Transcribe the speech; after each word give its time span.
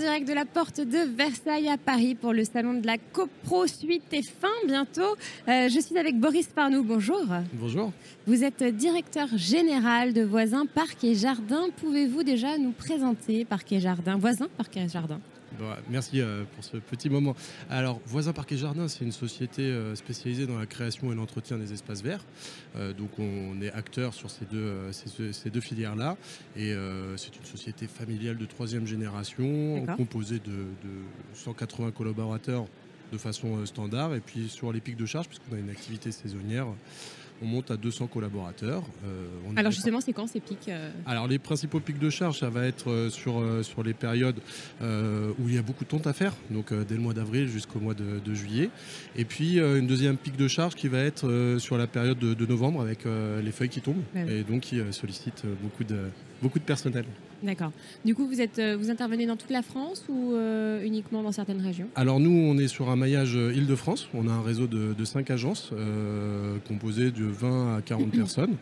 Direct 0.00 0.26
de 0.26 0.32
la 0.32 0.46
porte 0.46 0.80
de 0.80 1.14
Versailles 1.14 1.68
à 1.68 1.76
Paris 1.76 2.14
pour 2.14 2.32
le 2.32 2.44
salon 2.44 2.72
de 2.72 2.86
la 2.86 2.96
CoPro 2.96 3.66
suite 3.66 4.10
et 4.12 4.22
fin 4.22 4.48
bientôt. 4.66 5.14
Euh, 5.46 5.68
je 5.68 5.78
suis 5.78 5.98
avec 5.98 6.18
Boris 6.18 6.48
Farnou. 6.48 6.82
Bonjour. 6.82 7.22
Bonjour. 7.52 7.92
Vous 8.26 8.42
êtes 8.42 8.64
directeur 8.64 9.28
général 9.36 10.14
de 10.14 10.22
Voisins 10.22 10.64
Parc 10.64 11.04
et 11.04 11.14
Jardin. 11.14 11.66
Pouvez-vous 11.76 12.22
déjà 12.22 12.56
nous 12.56 12.72
présenter 12.72 13.44
Parc 13.44 13.72
et 13.72 13.80
Jardin 13.80 14.16
Voisins 14.16 14.48
Parc 14.56 14.74
et 14.78 14.88
Jardin? 14.88 15.20
Bon, 15.58 15.66
merci 15.88 16.20
euh, 16.20 16.44
pour 16.54 16.62
ce 16.62 16.76
petit 16.76 17.10
moment. 17.10 17.34
Alors, 17.68 18.00
Voisins 18.06 18.32
Parc 18.32 18.52
et 18.52 18.56
Jardin, 18.56 18.86
c'est 18.88 19.04
une 19.04 19.12
société 19.12 19.62
euh, 19.62 19.96
spécialisée 19.96 20.46
dans 20.46 20.58
la 20.58 20.66
création 20.66 21.12
et 21.12 21.14
l'entretien 21.14 21.58
des 21.58 21.72
espaces 21.72 22.02
verts. 22.02 22.24
Euh, 22.76 22.92
donc, 22.92 23.10
on 23.18 23.60
est 23.60 23.72
acteur 23.72 24.14
sur 24.14 24.30
ces 24.30 24.44
deux, 24.44 24.92
ces, 24.92 25.32
ces 25.32 25.50
deux 25.50 25.60
filières-là. 25.60 26.16
Et 26.56 26.74
c'est 27.16 27.36
une 27.36 27.44
société 27.44 27.86
familiale 27.86 28.36
de 28.36 28.46
troisième 28.46 28.86
génération, 28.86 29.84
composée 29.96 30.38
de, 30.38 30.50
de 30.50 30.94
180 31.34 31.90
collaborateurs 31.92 32.66
de 33.12 33.18
façon 33.18 33.64
standard. 33.66 34.14
Et 34.14 34.20
puis, 34.20 34.48
sur 34.48 34.72
les 34.72 34.80
pics 34.80 34.96
de 34.96 35.06
charge, 35.06 35.28
puisqu'on 35.28 35.56
a 35.56 35.58
une 35.58 35.70
activité 35.70 36.12
saisonnière, 36.12 36.66
on 37.42 37.46
monte 37.46 37.70
à 37.70 37.76
200 37.76 38.06
collaborateurs. 38.06 38.82
Euh, 39.04 39.26
on 39.48 39.56
Alors 39.56 39.72
justement, 39.72 40.00
c'est 40.00 40.12
quand 40.12 40.26
ces 40.26 40.40
pics 40.40 40.68
euh 40.68 40.90
alors 41.06 41.26
les 41.26 41.38
principaux 41.38 41.80
pics 41.80 41.98
de 41.98 42.10
charge, 42.10 42.38
ça 42.38 42.50
va 42.50 42.66
être 42.66 42.90
euh, 42.90 43.10
sur, 43.10 43.42
sur 43.62 43.82
les 43.82 43.94
périodes 43.94 44.40
euh, 44.82 45.32
où 45.38 45.48
il 45.48 45.54
y 45.54 45.58
a 45.58 45.62
beaucoup 45.62 45.84
de 45.84 45.88
tontes 45.88 46.06
à 46.06 46.12
faire, 46.12 46.34
donc 46.50 46.72
dès 46.72 46.94
le 46.94 47.00
mois 47.00 47.14
d'avril 47.14 47.48
jusqu'au 47.48 47.80
mois 47.80 47.94
de, 47.94 48.20
de 48.24 48.34
juillet. 48.34 48.70
Et 49.16 49.24
puis 49.24 49.58
une 49.58 49.86
deuxième 49.86 50.16
pic 50.16 50.36
de 50.36 50.48
charge 50.48 50.74
qui 50.74 50.88
va 50.88 50.98
être 50.98 51.56
sur 51.58 51.76
la 51.78 51.86
période 51.86 52.18
de, 52.18 52.34
de 52.34 52.46
novembre 52.46 52.80
avec 52.80 53.00
les 53.04 53.52
feuilles 53.52 53.68
qui 53.68 53.80
tombent 53.80 54.02
Ouais, 54.14 54.24
ouais. 54.24 54.38
et 54.38 54.42
donc 54.44 54.62
qui 54.62 54.80
sollicite 54.92 55.44
beaucoup 55.62 55.84
de, 55.84 55.96
beaucoup 56.42 56.58
de 56.58 56.64
personnel. 56.64 57.04
D'accord. 57.42 57.72
Du 58.04 58.14
coup, 58.14 58.26
vous, 58.26 58.40
êtes, 58.40 58.58
euh, 58.58 58.76
vous 58.76 58.90
intervenez 58.90 59.26
dans 59.26 59.36
toute 59.36 59.50
la 59.50 59.62
France 59.62 60.04
ou 60.08 60.34
euh, 60.34 60.84
uniquement 60.84 61.22
dans 61.22 61.32
certaines 61.32 61.60
régions? 61.60 61.88
Alors 61.96 62.20
nous, 62.20 62.30
on 62.30 62.58
est 62.58 62.68
sur 62.68 62.90
un 62.90 62.96
maillage 62.96 63.34
euh, 63.34 63.54
Île-de-France. 63.54 64.08
On 64.14 64.28
a 64.28 64.32
un 64.32 64.42
réseau 64.42 64.66
de, 64.66 64.92
de 64.92 65.04
5 65.04 65.30
agences 65.30 65.70
euh, 65.72 66.58
composé 66.68 67.10
de 67.10 67.24
20 67.24 67.76
à 67.78 67.82
40 67.82 68.10
personnes 68.16 68.56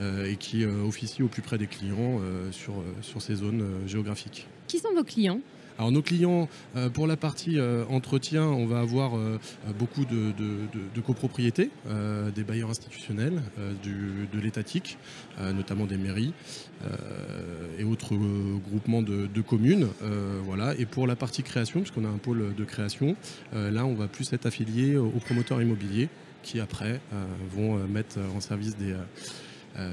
euh, 0.00 0.30
et 0.30 0.36
qui 0.36 0.64
officient 0.64 1.24
au 1.24 1.28
plus 1.28 1.42
près 1.42 1.58
des 1.58 1.66
clients 1.66 2.20
sur, 2.50 2.74
sur 3.02 3.22
ces 3.22 3.36
zones 3.36 3.64
géographiques. 3.86 4.46
Qui 4.66 4.78
sont 4.78 4.92
vos 4.94 5.04
clients? 5.04 5.40
Alors 5.76 5.90
nos 5.90 6.02
clients, 6.02 6.48
euh, 6.76 6.88
pour 6.88 7.08
la 7.08 7.16
partie 7.16 7.58
euh, 7.58 7.84
entretien, 7.90 8.44
on 8.44 8.64
va 8.66 8.78
avoir 8.78 9.16
euh, 9.16 9.40
beaucoup 9.76 10.04
de, 10.04 10.30
de- 10.38 10.90
de- 10.94 11.00
copropriétés, 11.00 11.68
des 12.34 12.44
bailleurs 12.44 12.70
institutionnels, 12.70 13.42
du- 13.82 14.26
de 14.32 14.40
l'étatique, 14.40 14.96
notamment 15.38 15.84
des 15.84 15.98
mairies 15.98 16.32
et 17.78 17.84
autres 17.84 18.14
groupements 18.70 19.02
de, 19.02 19.26
de 19.26 19.40
communes. 19.42 19.88
voilà. 20.44 20.74
Et 20.78 20.86
pour 20.86 21.06
la 21.06 21.14
partie 21.14 21.42
création, 21.42 21.80
puisqu'on 21.80 22.06
a 22.06 22.08
un 22.08 22.16
pôle 22.16 22.54
de 22.54 22.64
création, 22.64 23.16
là 23.52 23.84
on 23.84 23.92
va 23.94 24.08
plus 24.08 24.32
être 24.32 24.46
affilié 24.46 24.96
aux 24.96 25.10
promoteurs 25.10 25.60
immobiliers 25.60 26.08
qui 26.42 26.58
après 26.58 27.00
vont 27.54 27.76
mettre 27.86 28.18
en 28.34 28.40
service 28.40 28.76
des, 28.78 28.94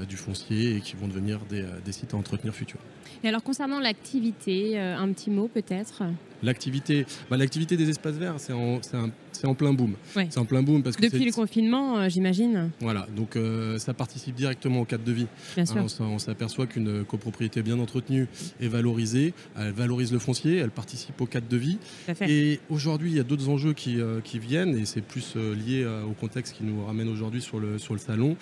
du 0.08 0.16
foncier 0.16 0.76
et 0.76 0.80
qui 0.80 0.94
vont 0.96 1.08
devenir 1.08 1.40
des, 1.48 1.62
euh, 1.62 1.68
des 1.84 1.92
sites 1.92 2.14
à 2.14 2.16
entretenir 2.16 2.54
futurs. 2.54 2.80
Et 3.24 3.28
alors 3.28 3.42
concernant 3.42 3.80
l'activité, 3.80 4.78
euh, 4.78 4.96
un 4.96 5.12
petit 5.12 5.30
mot 5.30 5.48
peut-être? 5.48 6.02
L'activité, 6.42 7.06
bah, 7.30 7.36
l'activité 7.36 7.76
des 7.76 7.88
espaces 7.88 8.16
verts, 8.16 8.34
c'est 8.38 8.52
en, 8.52 8.80
c'est 8.82 8.96
un- 8.96 9.10
c'est 9.42 9.48
en 9.48 9.54
plein 9.54 9.72
boom. 9.72 9.94
Ouais. 10.14 10.28
C'est 10.30 10.38
en 10.38 10.44
plein 10.44 10.62
boom 10.62 10.84
parce 10.84 10.94
que 10.94 11.02
Depuis 11.02 11.24
le 11.24 11.32
confinement, 11.32 11.98
euh, 11.98 12.08
j'imagine, 12.08 12.70
voilà, 12.80 13.08
donc 13.16 13.34
euh, 13.34 13.76
ça 13.80 13.92
participe 13.92 14.36
directement 14.36 14.82
au 14.82 14.84
cadre 14.84 15.02
de 15.02 15.10
vie. 15.10 15.26
bien 15.56 15.64
Hein, 15.64 15.88
sûr. 15.88 16.04
on 16.04 16.20
s'aperçoit 16.20 16.68
qu'une 16.68 17.04
copropriété 17.04 17.60
bien 17.62 17.76
entretenue 17.80 18.28
est 18.60 18.68
valorisée, 18.68 19.34
elle 19.58 19.72
valorise 19.72 20.12
le 20.12 20.20
foncier, 20.20 20.58
elle 20.58 20.70
participe 20.70 21.20
au 21.20 21.26
cadre 21.26 21.48
de 21.48 21.56
vie. 21.56 21.78
Et 22.28 22.60
aujourd'hui, 22.70 23.10
il 23.10 23.16
y 23.16 23.20
a 23.20 23.24
d'autres 23.24 23.48
enjeux 23.48 23.72
qui, 23.72 24.00
euh, 24.00 24.20
qui 24.20 24.38
viennent 24.38 24.76
et 24.76 24.84
c'est 24.84 25.00
plus 25.00 25.34
lié 25.34 25.84
au 26.08 26.12
contexte 26.12 26.54
qui 26.56 26.62
nous 26.62 26.84
ramène 26.86 27.08
aujourd'hui 27.08 27.40
sur 27.42 27.58
le, 27.58 27.78
sur 27.78 27.94
le 27.94 27.98
salon. 28.00 28.36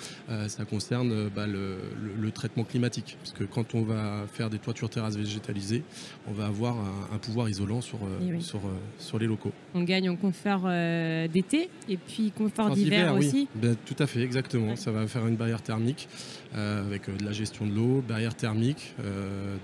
Ça 0.49 0.67
concerne 0.67 1.31
bah, 1.35 1.47
le, 1.47 1.79
le- 2.03 2.21
le 2.21 2.31
traitement 2.31 2.65
climatique. 2.65 3.17
Parce 3.21 3.33
que 3.33 3.45
quand 3.45 3.75
on 3.75 3.83
va 3.85 4.27
faire 4.31 4.51
des 4.51 4.59
toitures 4.59 4.91
terrasses 4.91 5.17
végétalisées, 5.17 5.83
on 6.29 6.33
va 6.33 6.45
avoir 6.47 6.77
un, 6.77 7.15
un 7.15 7.19
pouvoir 7.19 7.49
isolant 7.49 7.81
sur, 7.81 7.99
Eh 8.23 8.33
oui. 8.35 8.43
sur, 8.43 8.61
sur 8.99 9.19
les 9.19 9.27
locaux. 9.27 9.53
On 9.75 9.83
gagne 9.83 10.11
en 10.11 10.17
confort 10.17 10.63
euh, 10.65 11.29
d'été 11.29 11.69
et 11.89 11.97
puis 11.97 12.33
confort 12.37 12.71
d'hiver 12.71 13.15
oui. 13.15 13.27
aussi. 13.27 13.49
Ben, 13.55 13.77
tout 13.87 13.97
à 13.99 14.07
fait, 14.07 14.21
exactement. 14.21 14.71
Ouais. 14.71 14.77
Ça 14.77 14.91
va 14.91 15.07
faire 15.07 15.27
une 15.27 15.37
barrière 15.37 15.63
thermique 15.63 16.09
euh, 16.55 16.85
avec 16.85 17.09
euh, 17.09 17.17
de 17.17 17.25
la 17.25 17.33
gestion 17.33 17.67
de 17.67 17.75
l'eau, 17.75 18.03
barrière 18.07 18.35
thermique. 18.35 18.95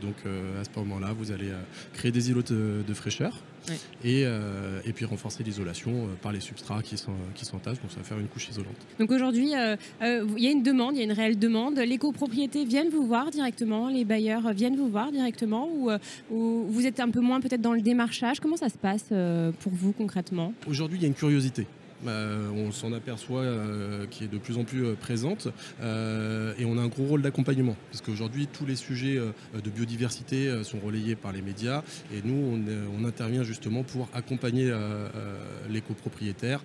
donc 0.03 0.17
à 0.61 0.65
ce 0.65 0.79
moment-là, 0.79 1.13
vous 1.17 1.33
allez 1.33 1.51
créer 1.95 2.13
des 2.13 2.31
îlots 2.31 2.43
de, 2.43 2.83
de 2.87 2.95
fraîcheur 2.95 3.43
Ouais. 3.69 3.75
et, 4.05 4.23
euh, 4.25 4.81
et 4.85 4.93
puis 4.93 5.05
renforcer 5.05 5.43
l'isolation 5.43 5.91
euh, 5.91 6.07
par 6.23 6.33
les 6.33 6.41
substrats 6.41 6.83
qui 6.83 6.97
s'en- 6.97 7.13
qui 7.35 7.45
s'entassent. 7.45 7.81
Donc 7.81 7.91
ça 7.91 7.99
va 7.99 8.05
faire 8.05 8.19
une 8.19 8.29
couche 8.29 8.49
isolante. 8.49 8.77
Donc 9.01 9.11
aujourd'hui, 9.11 9.55
euh, 9.55 9.77
euh, 10.03 10.27
il 10.37 10.45
y 10.45 10.47
a 10.47 10.51
une 10.51 10.63
demande, 10.63 10.95
il 10.95 10.99
y 10.99 11.01
a 11.01 11.05
une 11.05 11.13
réelle 11.13 11.39
demande. 11.39 11.79
Les 11.79 11.99
copropriétés 11.99 12.65
viennent 12.65 12.91
vous 12.91 13.07
voir 13.07 13.31
directement, 13.31 13.89
les 13.89 14.05
bailleurs 14.05 14.53
viennent 14.53 14.77
vous 14.77 14.89
voir 14.89 15.11
directement 15.11 15.69
ou, 15.75 15.91
euh, 15.91 15.99
ou 16.31 16.65
vous 16.69 16.87
êtes 16.87 17.01
un 17.01 17.11
peu 17.11 17.21
moins 17.21 17.41
peut-être 17.41 17.61
dans 17.61 17.73
le 17.75 17.81
démarchage? 17.83 18.39
Comment 18.41 18.57
ça 18.57 18.69
se 18.69 18.79
passe 18.79 19.07
euh, 19.13 19.51
pour 19.61 19.73
vous 19.73 19.93
concrètement? 19.93 20.53
Aujourd'hui, 20.69 20.99
il 20.99 21.03
y 21.03 21.05
a 21.05 21.09
une 21.09 21.15
curiosité. 21.15 21.67
Euh, 22.07 22.51
on 22.51 22.73
s'en 22.73 22.93
aperçoit 22.93 23.41
euh, 23.41 24.07
qui 24.07 24.25
est 24.25 24.29
de 24.29 24.39
plus 24.39 24.59
en 24.59 24.65
plus 24.65 24.85
euh, 24.85 24.95
présente 24.95 25.49
et 26.59 26.65
on 26.65 26.79
a 26.79 26.81
un 26.81 26.89
gros 26.89 27.05
rôle 27.05 27.23
d'accompagnement. 27.23 27.77
Parce 27.91 28.03
qu'aujourd'hui 28.03 28.47
tous 28.47 28.67
les 28.67 28.77
sujets 28.77 29.17
de 29.17 29.71
biodiversité 29.71 30.63
sont 30.65 30.79
relayés 30.79 31.17
par 31.17 31.33
les 31.33 31.43
médias 31.43 31.83
et 32.13 32.23
nous 32.25 32.61
on, 32.99 33.05
intervient 33.05 33.45
justement 33.45 33.83
pour 33.83 34.09
accompagner 34.15 34.73
les 35.69 35.81
copropriétaires 35.81 36.63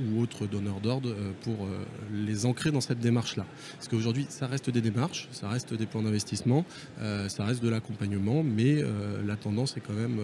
ou 0.00 0.20
autres 0.20 0.46
donneurs 0.46 0.80
d'ordre 0.80 1.14
pour 1.42 1.68
les 2.12 2.46
ancrer 2.46 2.70
dans 2.70 2.80
cette 2.80 3.00
démarche 3.00 3.36
là 3.36 3.44
parce 3.74 3.88
qu'aujourd'hui 3.88 4.26
ça 4.28 4.46
reste 4.46 4.70
des 4.70 4.80
démarches 4.80 5.28
ça 5.32 5.48
reste 5.48 5.74
des 5.74 5.86
plans 5.86 6.02
d'investissement 6.02 6.64
ça 7.28 7.44
reste 7.44 7.62
de 7.62 7.68
l'accompagnement 7.68 8.42
mais 8.42 8.82
la 9.26 9.36
tendance 9.36 9.76
est 9.76 9.80
quand 9.80 9.92
même 9.92 10.20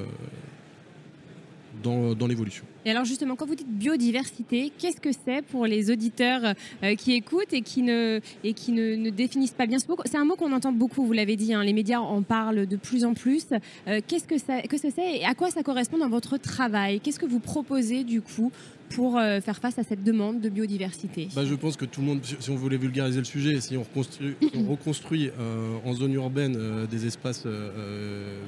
dans, 1.82 2.26
l'évolution. 2.26 2.64
Et 2.84 2.91
alors 2.91 3.04
justement, 3.04 3.37
quand 3.37 3.47
vous 3.47 3.54
dites 3.54 3.69
biodiversité, 3.69 4.72
qu'est-ce 4.78 5.00
que 5.00 5.10
c'est 5.12 5.42
pour 5.42 5.66
les 5.66 5.91
auditeurs 5.91 6.54
euh, 6.82 6.94
qui 6.94 7.14
écoutent 7.14 7.53
et 7.53 7.62
qui 7.62 7.82
ne, 7.82 8.20
et 8.44 8.53
qui 8.53 8.72
ne 8.72 9.10
définissent 9.10 9.53
pas 9.53 9.66
bien 9.66 9.78
ce 9.78 9.86
mot? 9.88 9.97
C'est 10.04 10.16
un 10.16 10.25
mot 10.25 10.36
qu'on 10.36 10.53
entend 10.53 10.72
beaucoup, 10.72 11.04
vous 11.04 11.12
l'avez 11.12 11.36
dit, 11.36 11.54
hein, 11.54 11.62
les 11.62 11.72
médias 11.72 12.00
en 12.00 12.22
parlent 12.22 12.66
de 12.66 12.76
plus 12.76 13.04
en 13.04 13.15
plus. 13.15 13.47
Euh, 13.88 14.00
qu'est-ce 14.06 14.26
que 14.26 14.38
ça- 14.38 14.62
que 14.62 14.76
c'est 14.78 14.92
et 14.97 15.25
à 15.25 15.34
quoi 15.34 15.50
ça 15.50 15.62
correspond 15.62 15.98
dans 15.98 16.09
votre 16.09 16.38
travail? 16.38 17.00
Qu'est-ce 17.00 17.19
que 17.19 17.26
vous 17.26 17.41
proposez 17.41 18.04
du 18.04 18.22
coup 18.22 18.50
pour 18.91 19.19
euh, 19.19 19.41
faire 19.41 19.58
face 19.58 19.78
à 19.78 19.82
cette 19.82 20.04
demande 20.04 20.41
de 20.41 20.48
biodiversité 20.48 21.28
Bah, 21.34 21.44
je 21.44 21.54
pense 21.54 21.76
que 21.76 21.84
tout 21.84 22.00
le 22.00 22.06
monde, 22.06 22.20
si 22.22 22.50
on 22.50 22.56
voulait 22.56 22.76
vulgariser 22.76 23.19
le 23.19 23.24
sujet, 23.24 23.60
si 23.60 23.76
on 23.76 23.82
reconstruit, 23.82 24.34
si 24.41 24.50
on 24.56 24.70
reconstruit 24.70 25.30
euh, 25.38 25.76
en 25.84 25.94
zone 25.94 26.12
urbaine 26.14 26.56
euh, 26.56 26.86
des 26.86 27.06
espaces 27.06 27.47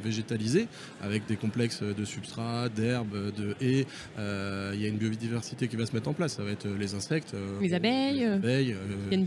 végétalisés 0.05 0.67
avec 1.03 1.27
des 1.27 1.37
complexes 1.37 1.83
de 1.83 2.05
substrats, 2.05 2.69
d'herbes, 2.69 3.33
de 3.37 3.55
haies, 3.61 3.87
il 4.19 4.81
y 4.81 4.85
a 4.85 4.89
une 4.89 4.97
biodiversité 4.97 5.69
qui 5.69 5.77
va 5.77 5.87
se 5.87 5.95
mettre 5.95 6.09
en 6.09 6.13
place. 6.13 6.35
Ça 6.35 6.43
va 6.43 6.51
être 6.51 6.69
les 6.79 6.95
insectes, 6.95 7.35
Les 7.61 7.75
abeilles, 7.75 8.21
les 8.21 8.27
abeilles, 8.27 8.77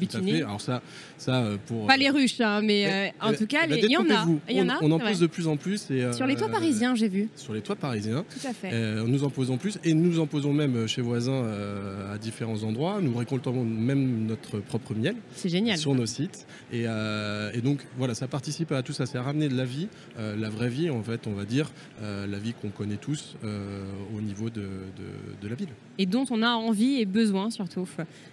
fait. 0.09 0.41
Alors 0.41 0.61
ça, 0.61 0.81
ça 1.17 1.45
pour 1.67 1.87
Pas 1.87 1.97
les 1.97 2.09
ruches, 2.09 2.39
hein, 2.41 2.61
mais 2.63 3.13
en 3.21 3.31
eh, 3.31 3.35
tout 3.35 3.47
cas, 3.47 3.61
eh 3.65 3.67
ben, 3.67 3.75
les- 3.75 3.85
il 3.85 3.91
y 3.91 3.97
en 3.97 4.01
a. 4.01 4.03
détrompez-vous. 4.03 4.39
Il 4.49 4.57
y 4.57 4.61
en 4.61 4.69
a, 4.69 4.77
On, 4.81 4.91
on 4.91 4.95
en 4.95 4.99
pose 4.99 5.19
de 5.19 5.27
plus 5.27 5.47
en 5.47 5.57
plus. 5.57 5.89
Et, 5.91 6.11
Sur 6.13 6.27
les 6.27 6.35
toits 6.35 6.49
parisiens, 6.49 6.95
j'ai 6.95 7.09
vu. 7.09 7.29
Sur 7.35 7.53
les 7.53 7.61
toits 7.61 7.75
parisiens. 7.75 8.23
Tout 8.29 8.47
à 8.47 8.53
fait. 8.53 9.03
Nous 9.05 9.23
en 9.23 9.29
posons 9.29 9.57
plus 9.57 9.77
et 9.83 9.93
nous 9.93 10.19
en 10.19 10.27
posons 10.27 10.53
même 10.53 10.87
chez 10.87 11.00
voisins 11.01 11.31
euh, 11.33 12.13
à 12.13 12.17
différents 12.17 12.63
endroits. 12.63 12.99
Nous 13.01 13.15
récoltons 13.15 13.63
même 13.63 14.25
notre 14.27 14.59
propre 14.59 14.93
miel 14.95 15.15
C'est 15.35 15.49
génial. 15.49 15.77
sur 15.77 15.93
nos 15.95 16.05
sites. 16.05 16.45
Et, 16.71 16.83
euh, 16.87 17.51
et 17.53 17.61
donc 17.61 17.79
voilà, 17.97 18.13
ça 18.15 18.27
participe 18.27 18.71
à 18.71 18.81
tout 18.83 18.93
ça. 18.93 19.05
C'est 19.05 19.17
à 19.17 19.23
ramener 19.23 19.49
de 19.49 19.55
la 19.57 19.65
vie, 19.65 19.87
euh, 20.19 20.35
la 20.35 20.49
vraie 20.49 20.69
vie 20.69 20.89
en 20.89 21.03
fait, 21.03 21.27
on 21.27 21.33
va 21.33 21.45
dire, 21.45 21.69
la 22.01 22.37
vie 22.39 22.53
qu'on 22.53 22.69
connaît 22.69 22.97
tous 22.97 23.35
au 23.43 24.21
niveau 24.21 24.49
de, 24.49 24.61
de- 24.61 25.41
de 25.41 25.47
la 25.47 25.55
ville. 25.55 25.69
Et 25.97 26.05
dont 26.05 26.25
on 26.31 26.41
a 26.41 26.49
envie 26.51 26.99
et 26.99 27.05
besoin 27.05 27.49
surtout. 27.49 27.87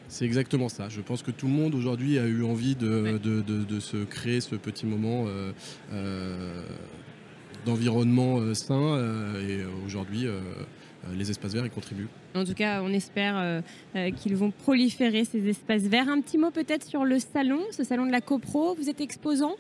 C'est 0.09 0.25
exactement 0.25 0.69
ça. 0.69 0.89
Je 0.89 1.01
pense 1.01 1.23
que 1.23 1.31
tout 1.31 1.47
le 1.47 1.53
monde 1.53 1.75
aujourd'hui 1.75 2.19
a 2.19 2.27
eu 2.27 2.43
envie 2.45 2.75
de, 2.77 3.03
Ouais. 3.03 3.13
de- 3.19 3.41
de- 3.43 3.65
de 3.65 3.81
se 3.81 3.99
créer 4.05 4.41
ce 4.41 4.55
petit 4.57 4.87
moment 4.87 5.25
euh, 5.27 5.53
euh, 5.93 6.63
d'environnement 7.67 8.39
euh, 8.39 8.55
sain. 8.55 8.99
et 9.41 9.61
aujourd'hui, 9.87 10.27
les 11.17 11.31
espaces 11.31 11.55
verts 11.55 11.67
y 11.67 11.71
contribuent. 11.71 12.09
En 12.35 12.45
tout 12.45 12.55
cas, 12.55 12.83
on 12.83 12.93
espère 12.93 13.37
euh, 13.37 13.61
euh, 13.97 14.11
qu'ils 14.11 14.37
vont 14.37 14.51
proliférer 14.51 15.25
ces 15.25 15.49
espaces 15.49 15.83
verts. 15.83 16.09
Un 16.09 16.21
petit 16.21 16.39
mot 16.39 16.51
peut-être 16.51 16.85
sur 16.85 17.05
le 17.05 17.19
salon, 17.19 17.61
ce 17.71 17.85
salon 17.85 18.07
de 18.07 18.13
la 18.13 18.21
CoPro. 18.21 18.75
Vous 18.75 18.89
êtes 18.89 19.01
exposant? 19.01 19.57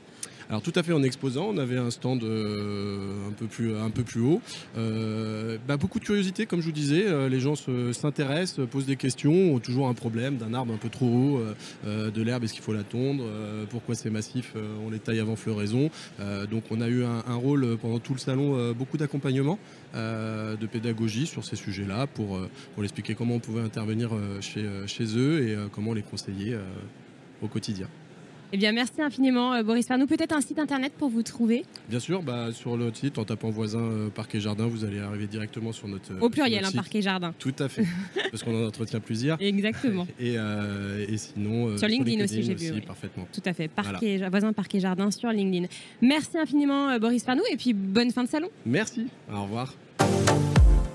Alors 0.48 0.62
tout 0.62 0.72
à 0.76 0.82
fait 0.82 0.94
en 0.94 1.02
exposant, 1.02 1.48
on 1.50 1.58
avait 1.58 1.76
un 1.76 1.90
stand 1.90 2.22
un, 2.24 3.32
peu 3.32 3.46
plus, 3.46 3.76
un 3.76 3.90
peu 3.90 4.02
plus 4.02 4.22
haut. 4.22 4.40
Bah, 4.74 5.76
beaucoup 5.76 5.98
de 5.98 6.04
curiosité, 6.04 6.46
comme 6.46 6.60
je 6.60 6.66
vous 6.66 6.72
disais, 6.72 7.28
les 7.28 7.40
gens 7.40 7.54
s'intéressent, 7.92 8.66
posent 8.66 8.86
des 8.86 8.96
questions, 8.96 9.54
ont 9.54 9.58
toujours 9.58 9.88
un 9.88 9.94
problème 9.94 10.38
d'un 10.38 10.54
arbre 10.54 10.72
un 10.72 10.78
peu 10.78 10.88
trop 10.88 11.06
haut, 11.06 11.42
de 11.84 12.22
l'herbe, 12.22 12.44
est-ce 12.44 12.54
qu'il 12.54 12.62
faut 12.62 12.72
la 12.72 12.82
tondre, 12.82 13.24
pourquoi 13.68 13.94
c'est 13.94 14.08
massif, 14.08 14.54
on 14.86 14.90
les 14.90 14.98
taille 14.98 15.20
avant 15.20 15.36
floraison. 15.36 15.90
donc 16.50 16.64
on 16.70 16.80
a 16.80 16.88
eu 16.88 17.04
un, 17.04 17.34
rôle 17.34 17.76
pendant 17.76 17.98
tout 17.98 18.14
le 18.14 18.18
salon, 18.18 18.72
beaucoup 18.72 18.96
d'accompagnement, 18.96 19.58
de 19.94 20.66
pédagogie 20.66 21.26
sur 21.26 21.44
ces 21.44 21.56
sujets-là 21.56 22.06
pour, 22.06 22.40
pour 22.74 22.84
expliquer 22.84 23.14
comment 23.14 23.34
on 23.34 23.40
pouvait 23.40 23.62
intervenir 23.62 24.12
chez, 24.40 24.66
chez 24.86 25.04
eux 25.18 25.46
et 25.46 25.56
comment 25.72 25.92
les 25.92 26.02
conseiller 26.02 26.56
au 27.42 27.48
quotidien. 27.48 27.88
Eh 28.50 28.56
bien, 28.56 28.72
merci 28.72 29.02
infiniment, 29.02 29.52
euh, 29.52 29.62
Boris 29.62 29.86
Farnou. 29.86 30.06
Peut-être 30.06 30.34
un 30.34 30.40
site 30.40 30.58
internet 30.58 30.92
pour 30.96 31.10
vous 31.10 31.22
trouver 31.22 31.64
Bien 31.90 32.00
sûr, 32.00 32.22
bah, 32.22 32.50
sur 32.52 32.78
notre 32.78 32.96
site, 32.96 33.18
en 33.18 33.24
tapant 33.24 33.50
voisin 33.50 33.80
euh, 33.80 34.08
parc 34.08 34.34
et 34.34 34.40
jardin, 34.40 34.66
vous 34.66 34.84
allez 34.84 35.00
arriver 35.00 35.26
directement 35.26 35.72
sur 35.72 35.86
notre. 35.86 36.18
Au 36.20 36.30
pluriel, 36.30 36.64
un 36.64 36.72
parc 36.72 36.94
et 36.94 37.02
jardin. 37.02 37.34
Tout 37.38 37.54
à 37.58 37.68
fait, 37.68 37.84
parce 38.30 38.42
qu'on 38.42 38.64
en 38.64 38.66
entretient 38.66 39.00
plusieurs. 39.00 39.40
Exactement. 39.40 40.06
Et, 40.20 40.34
euh, 40.36 41.06
et 41.08 41.16
sinon. 41.16 41.76
sur 41.76 41.88
LinkedIn, 41.88 42.24
aussi, 42.24 42.42
j'ai 42.42 42.54
vu. 42.54 42.80
Parfaitement. 42.80 43.28
Tout 43.32 43.42
à 43.44 43.52
fait, 43.52 43.68
parc 43.68 44.02
et, 44.02 44.18
voisin 44.28 44.52
parc 44.52 44.74
et 44.74 44.80
jardin 44.80 45.10
sur 45.10 45.30
LinkedIn. 45.30 45.66
Merci 46.00 46.38
infiniment, 46.38 46.98
Boris 46.98 47.24
Farnou, 47.24 47.42
et 47.50 47.56
puis 47.56 47.72
bonne 47.72 48.10
fin 48.10 48.24
de 48.24 48.28
salon. 48.28 48.48
Merci, 48.64 49.06
au 49.32 49.42
revoir. 49.42 49.74